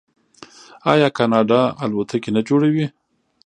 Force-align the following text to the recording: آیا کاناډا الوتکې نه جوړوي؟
آیا 0.91 1.09
کاناډا 1.17 1.61
الوتکې 1.83 2.29
نه 2.35 2.41
جوړوي؟ 2.47 2.85